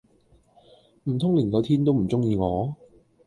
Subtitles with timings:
[1.03, 2.75] 唔通連個天都唔鐘意我？